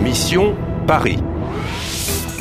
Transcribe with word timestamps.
Mission 0.00 0.56
Paris. 0.86 1.18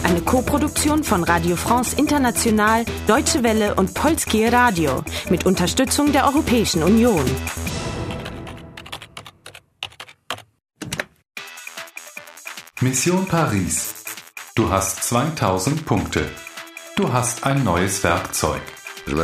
Eine 0.04 0.22
Koproduktion 0.22 1.04
von 1.04 1.26
Radio 1.26 1.58
France 1.58 1.98
International, 1.98 2.86
Deutsche 3.06 3.44
Welle 3.44 3.76
und 3.76 3.94
Polskie 3.94 4.46
Radio 4.46 5.04
mit 5.30 5.46
Unterstützung 5.46 6.14
der 6.14 6.26
Europäischen 6.26 6.84
Union. 6.84 7.26
Mission 12.80 13.28
Paris. 13.28 13.94
Du 14.56 14.70
hast 14.70 15.04
2000 15.04 15.86
Punkte. 15.86 16.30
Du 16.96 17.12
hast 17.12 17.46
ein 17.46 17.66
neues 17.66 18.02
Werkzeug. 18.06 18.62
Du 19.06 19.18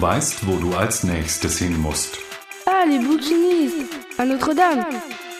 weißt, 0.00 0.46
wo 0.46 0.56
du 0.58 0.74
als 0.74 1.02
nächstes 1.02 1.58
hin 1.58 1.76
musst. 1.80 2.18
Ah, 2.66 2.84
les 2.88 2.98
bouquinistes 2.98 4.04
À 4.16 4.24
Notre-Dame 4.24 4.86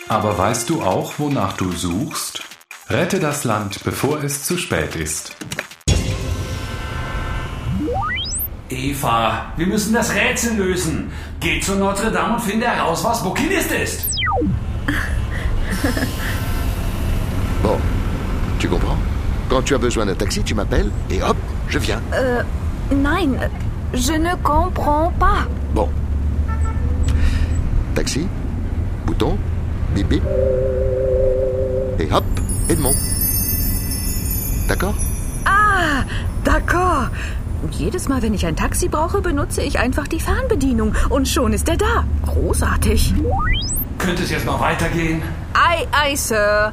Aber 0.08 0.36
weißt 0.36 0.68
du 0.68 0.82
auch, 0.82 1.14
wonach 1.18 1.54
du 1.56 1.72
suchst? 1.72 2.42
Rette 2.90 3.18
das 3.20 3.44
Land, 3.44 3.82
bevor 3.84 4.22
es 4.22 4.44
zu 4.44 4.58
spät 4.58 4.96
ist. 4.96 5.34
Eva, 8.68 9.52
wir 9.56 9.66
müssen 9.66 9.94
das 9.94 10.14
Rätsel 10.14 10.56
lösen. 10.56 11.10
Geh 11.40 11.60
zu 11.60 11.76
Notre 11.76 12.10
Dame 12.10 12.34
und 12.34 12.40
finde 12.40 12.66
heraus, 12.66 13.02
was 13.04 13.22
Bukinist 13.22 13.72
ist. 13.72 14.08
Bon, 17.62 17.78
tu 18.58 18.68
comprends 18.68 18.98
Quand 19.48 19.62
tu 19.62 19.74
as 19.74 19.78
besoin 19.78 20.04
d'un 20.04 20.14
taxi, 20.14 20.42
tu 20.42 20.54
m'appelles 20.54 20.90
et 21.10 21.22
hop, 21.22 21.36
je 21.68 21.78
viens. 21.78 22.00
Nein, 22.90 23.38
je 23.94 24.12
ne 24.12 24.34
comprends 24.42 25.10
pas. 25.18 25.46
Bon. 25.74 25.88
Taxi, 27.94 28.28
bip 30.14 30.22
bip. 30.22 32.00
Et 32.00 32.10
hop, 32.12 32.24
Edmond. 32.68 32.94
D'accord 34.68 34.94
Ah, 35.44 36.04
d'accord. 36.44 37.08
Jedes 37.70 38.08
Mal, 38.08 38.22
wenn 38.22 38.34
ich 38.34 38.46
ein 38.46 38.56
Taxi 38.56 38.88
brauche, 38.88 39.20
benutze 39.20 39.62
ich 39.62 39.78
einfach 39.78 40.06
die 40.06 40.20
Fernbedienung 40.20 40.94
und 41.08 41.26
schon 41.28 41.52
ist 41.52 41.68
er 41.68 41.76
da. 41.76 42.04
Großartig. 42.26 43.14
Könnte 43.98 44.22
es 44.22 44.30
jetzt 44.30 44.44
noch 44.44 44.60
weitergehen? 44.60 45.22
Ei, 45.54 45.86
ei, 45.92 46.14
Sir. 46.14 46.72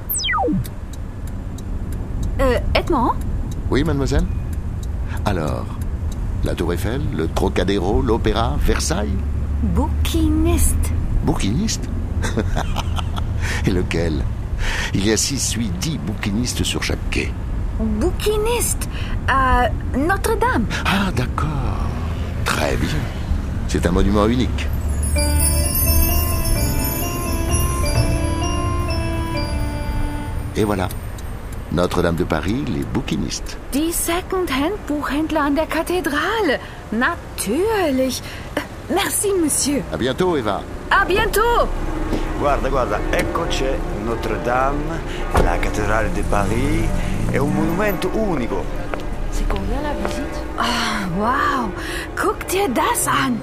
Äh, 2.37 2.59
Edmond? 2.73 3.13
Oui, 3.69 3.83
mademoiselle 3.83 4.25
Alors, 5.23 5.65
la 6.43 6.55
Tour 6.55 6.71
Eiffel, 6.73 7.01
le 7.15 7.29
Trocadéro, 7.33 8.01
l'Opéra, 8.01 8.57
Versailles 8.59 9.17
Bouquiniste. 9.75 10.91
Bouquiniste 11.25 11.87
Et 13.65 13.71
lequel? 13.71 14.23
Il 14.93 15.05
y 15.05 15.11
a 15.11 15.17
6, 15.17 15.53
8, 15.53 15.71
10 15.79 15.97
bouquinistes 15.99 16.63
sur 16.63 16.83
chaque 16.83 17.09
quai. 17.09 17.31
Bouquiniste? 17.79 18.87
À 19.27 19.69
Notre-Dame. 19.97 20.65
Ah, 20.85 21.11
d'accord. 21.15 21.47
Très 22.45 22.75
bien. 22.75 22.89
C'est 23.67 23.85
un 23.85 23.91
monument 23.91 24.27
unique. 24.27 24.67
Et 30.55 30.63
voilà. 30.63 30.89
Notre-Dame 31.71 32.15
de 32.15 32.25
Paris, 32.25 32.65
les 32.67 32.83
bouquinistes. 32.83 33.57
Die 33.71 33.93
Second-Hand-Buchhändler 33.93 35.39
an 35.39 35.51
der 35.51 35.67
Kathedrale. 35.67 36.59
Natürlich. 36.91 38.21
Merci, 38.93 39.29
Monsieur. 39.41 39.81
À 39.93 39.97
bientôt, 39.97 40.35
Eva. 40.35 40.61
À 40.91 41.05
bientôt. 41.05 41.69
Guarda, 42.41 42.69
guarda, 42.69 42.99
ecco 43.11 43.45
c'è 43.45 43.77
Notre 44.03 44.41
Dame, 44.41 44.99
la 45.43 45.59
cattedrale 45.59 46.11
di 46.11 46.23
Paris, 46.23 46.87
è 47.29 47.37
un 47.37 47.53
monumento 47.53 48.09
unico. 48.15 48.65
C'est 49.29 49.47
combien 49.47 49.79
la 49.83 49.93
visite 50.03 50.41
Ah, 50.57 51.07
wow. 51.19 51.71
Guck 52.15 52.47
dir 52.47 52.67
das 52.69 53.05
an. 53.05 53.39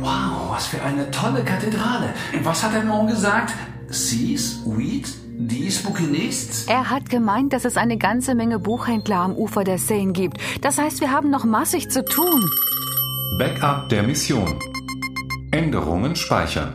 Wow, 0.00 0.48
was 0.52 0.66
für 0.68 0.82
eine 0.82 1.10
tolle 1.10 1.42
Kathedrale. 1.44 2.14
Was 2.42 2.62
hat 2.62 2.72
der 2.72 2.84
Mann 2.84 3.08
gesagt? 3.08 3.52
Six, 3.90 4.62
huit, 4.64 5.06
dix 5.36 5.82
Bouquinistes? 5.82 6.64
Er 6.66 6.88
hat 6.88 7.10
gemeint, 7.10 7.52
dass 7.52 7.66
es 7.66 7.76
eine 7.76 7.98
ganze 7.98 8.34
Menge 8.34 8.58
Buchhändler 8.58 9.18
am 9.18 9.36
Ufer 9.36 9.64
der 9.64 9.76
Seine 9.76 10.12
gibt. 10.12 10.38
Das 10.62 10.78
heißt, 10.78 11.02
wir 11.02 11.10
haben 11.10 11.28
noch 11.28 11.44
massig 11.44 11.90
zu 11.90 12.02
tun. 12.02 12.48
Backup 13.38 13.90
der 13.90 14.02
Mission. 14.02 14.58
Änderungen 15.52 16.16
speichern. 16.16 16.74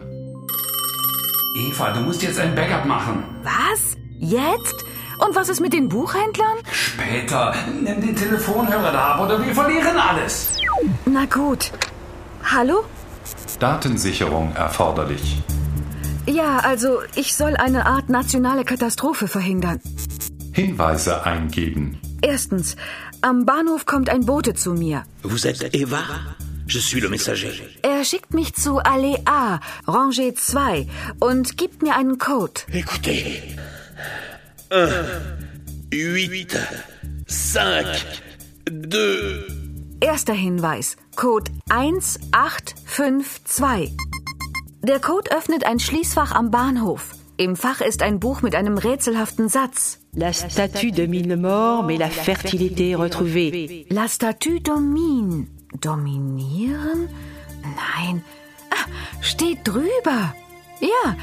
Eva, 1.57 1.91
du 1.93 2.01
musst 2.01 2.21
jetzt 2.21 2.39
ein 2.39 2.53
Backup 2.53 2.85
machen. 2.85 3.23
Was? 3.41 3.97
Jetzt? 4.19 4.85
Und 5.17 5.35
was 5.35 5.49
ist 5.49 5.59
mit 5.59 5.73
den 5.73 5.89
Buchhändlern? 5.89 6.57
Später. 6.71 7.55
Nimm 7.83 7.99
den 8.01 8.15
Telefonhörer 8.15 8.91
da 8.91 9.13
ab 9.13 9.21
oder 9.21 9.43
wir 9.43 9.53
verlieren 9.55 9.97
alles. 9.97 10.57
Na 11.05 11.25
gut. 11.25 11.71
Hallo? 12.43 12.83
Datensicherung 13.59 14.53
erforderlich. 14.55 15.41
Ja, 16.27 16.59
also 16.59 16.99
ich 17.15 17.35
soll 17.35 17.55
eine 17.55 17.87
Art 17.87 18.09
nationale 18.09 18.63
Katastrophe 18.63 19.27
verhindern. 19.27 19.81
Hinweise 20.53 21.25
eingeben. 21.25 21.99
Erstens, 22.21 22.75
am 23.21 23.45
Bahnhof 23.45 23.87
kommt 23.87 24.09
ein 24.09 24.25
Bote 24.25 24.53
zu 24.53 24.73
mir. 24.73 25.03
Vous 25.23 25.45
êtes 25.47 25.63
Eva 25.73 26.03
Je 26.67 26.79
suis 26.79 26.99
le 26.99 27.09
messager. 27.09 27.51
Er 27.81 28.03
schickt 28.03 28.33
mich 28.33 28.53
zu 28.53 28.79
Allee 28.79 29.17
A, 29.25 29.59
Rangée 29.85 30.33
2 30.33 30.85
und 31.19 31.57
gibt 31.57 31.81
mir 31.81 31.95
einen 31.95 32.17
Code. 32.17 32.61
Écoutez. 32.73 33.41
1, 34.69 35.93
8, 35.93 36.25
5, 37.25 37.25
2. 37.25 37.85
Erster 40.01 40.33
Hinweis, 40.33 40.97
Code 41.15 41.49
1852. 41.69 43.95
Der 44.83 44.99
Code 44.99 45.31
öffnet 45.31 45.65
ein 45.65 45.79
Schließfach 45.79 46.33
am 46.33 46.51
Bahnhof. 46.51 47.15
Im 47.37 47.55
Fach 47.55 47.79
ist 47.81 48.01
ein 48.01 48.19
Buch 48.19 48.41
mit 48.41 48.55
einem 48.55 48.77
rätselhaften 48.77 49.47
Satz. 49.47 49.99
La 50.13 50.33
statue 50.33 50.91
domine 50.91 51.37
mort, 51.37 51.85
mais 51.85 51.97
la 51.97 52.09
fertilité 52.09 52.95
retrouvée. 52.95 53.85
La 53.89 54.07
statue 54.07 54.59
domine. 54.59 55.47
Dominieren? 55.73 57.09
Nein. 57.61 58.23
Ah, 58.69 58.87
steht 59.21 59.59
drüber. 59.63 60.33
Ja, 60.79 61.15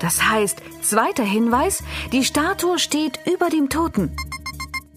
das 0.00 0.28
heißt, 0.28 0.62
zweiter 0.82 1.24
Hinweis, 1.24 1.82
die 2.12 2.24
Statue 2.24 2.78
steht 2.78 3.18
über 3.26 3.48
dem 3.50 3.68
Toten. 3.68 4.14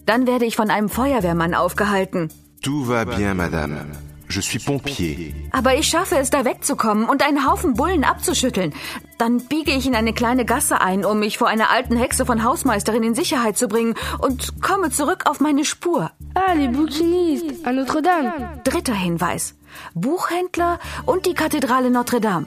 Dann 0.06 0.26
werde 0.26 0.44
ich 0.44 0.56
von 0.56 0.70
einem 0.70 0.88
Feuerwehrmann 0.88 1.54
aufgehalten. 1.54 2.30
Tout 2.62 2.88
va 2.88 3.04
bien, 3.04 3.36
madame. 3.36 3.86
Je 4.34 4.40
suis 4.40 4.58
pompier. 4.58 5.34
Aber 5.50 5.74
ich 5.74 5.88
schaffe 5.88 6.16
es, 6.16 6.30
da 6.30 6.46
wegzukommen 6.46 7.04
und 7.06 7.22
einen 7.22 7.46
Haufen 7.46 7.74
Bullen 7.74 8.02
abzuschütteln. 8.02 8.72
Dann 9.18 9.46
biege 9.46 9.72
ich 9.72 9.86
in 9.86 9.94
eine 9.94 10.14
kleine 10.14 10.46
Gasse 10.46 10.80
ein, 10.80 11.04
um 11.04 11.18
mich 11.18 11.36
vor 11.36 11.48
einer 11.48 11.68
alten 11.68 11.98
Hexe 11.98 12.24
von 12.24 12.42
Hausmeisterin 12.42 13.02
in 13.02 13.14
Sicherheit 13.14 13.58
zu 13.58 13.68
bringen 13.68 13.94
und 14.20 14.62
komme 14.62 14.88
zurück 14.88 15.24
auf 15.26 15.40
meine 15.40 15.66
Spur. 15.66 16.12
Ah, 16.34 16.54
les 16.54 16.68
bouquinistes 16.68 17.62
À 17.66 17.72
Notre-Dame 17.72 18.32
Dritter 18.64 18.94
Hinweis. 18.94 19.54
Buchhändler 19.92 20.78
und 21.04 21.26
die 21.26 21.34
Kathedrale 21.34 21.90
Notre 21.90 22.22
Dame. 22.22 22.46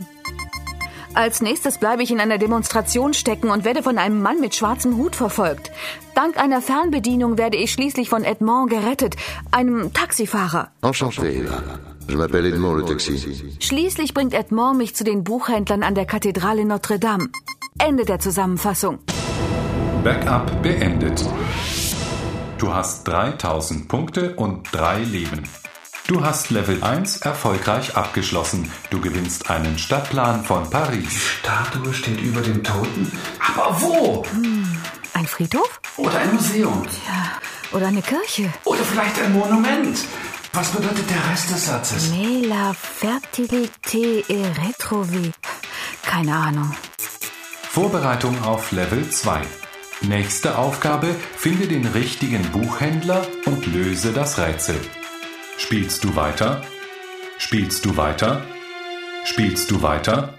Als 1.15 1.41
nächstes 1.41 1.77
bleibe 1.77 2.03
ich 2.03 2.11
in 2.11 2.19
einer 2.19 2.37
Demonstration 2.37 3.13
stecken 3.13 3.49
und 3.49 3.63
werde 3.63 3.81
von 3.81 3.97
einem 3.97 4.21
Mann 4.21 4.41
mit 4.41 4.53
schwarzem 4.53 4.97
Hut 4.97 5.15
verfolgt. 5.15 5.71
Dank 6.13 6.37
einer 6.37 6.61
Fernbedienung 6.61 7.37
werde 7.37 7.55
ich 7.55 7.71
schließlich 7.71 8.09
von 8.09 8.25
Edmond 8.25 8.69
gerettet, 8.69 9.15
einem 9.49 9.93
Taxifahrer. 9.93 10.71
Enchanté, 10.81 11.29
Eva. 11.29 11.63
Je 12.09 12.15
m'appelle 12.17 12.49
Edmond 12.49 12.81
le 12.81 12.85
taxi. 12.85 13.57
Schließlich 13.59 14.13
bringt 14.13 14.33
Edmond 14.33 14.77
mich 14.77 14.93
zu 14.93 15.05
den 15.05 15.23
Buchhändlern 15.23 15.83
an 15.83 15.95
der 15.95 16.05
Kathedrale 16.05 16.65
Notre 16.65 17.00
Dame. 17.00 17.29
Ende 17.77 18.03
der 18.03 18.19
Zusammenfassung. 18.19 19.00
Backup 20.03 20.61
beendet. 20.61 21.25
Du 22.57 22.73
hast 22.73 23.07
3000 23.07 23.88
Punkte 23.88 24.35
und 24.35 24.68
drei 24.71 25.00
Leben. 25.00 25.44
Du 26.07 26.24
hast 26.24 26.52
Level 26.52 26.84
1 26.84 27.18
erfolgreich 27.18 27.98
abgeschlossen. 27.98 28.72
Du 28.92 29.02
gewinnst 29.02 29.50
einen 29.50 29.80
Stadtplan 29.80 30.46
von 30.46 30.69
Paris. 30.69 31.10
Statue 31.40 31.92
steht 31.96 32.22
über 32.22 32.42
dem 32.42 32.63
Toten. 32.63 33.12
Aber 33.40 33.75
wo? 33.81 34.24
Ein 35.16 35.25
Friedhof? 35.25 35.81
Oder 35.98 36.19
ein 36.19 36.36
Museum? 36.36 36.86
Ja. 37.07 37.75
Oder 37.75 37.88
eine 37.88 38.04
Kirche? 38.04 38.54
Oder 38.66 38.84
vielleicht 38.84 39.19
ein 39.19 39.34
Monument? 39.34 39.98
Was 40.54 40.69
bedeutet 40.69 41.10
der 41.10 41.31
Rest 41.31 41.50
des 41.50 41.66
Satzes? 41.66 42.12
Mais 42.12 42.46
la 42.48 42.74
fertilité 42.74 44.24
est 44.30 44.57
retrouvée. 44.60 45.31
Keine 46.04 46.36
Ahnung. 46.36 46.72
Vorbereitung 47.72 48.44
auf 48.44 48.72
Level 48.72 49.10
2. 49.10 49.42
Nächste 50.02 50.60
Aufgabe, 50.60 51.16
finde 51.36 51.68
den 51.68 51.88
richtigen 51.88 52.44
Buchhändler 52.52 53.25
und 53.46 53.66
löse 53.66 54.13
das 54.13 54.38
Rätsel. 54.38 54.80
Spielst 55.57 56.04
du 56.04 56.16
weiter? 56.16 56.62
Spielst 57.38 57.86
du 57.86 57.98
weiter? 57.98 58.42
Spielst 59.25 59.72
du 59.72 59.81
weiter? 59.81 60.34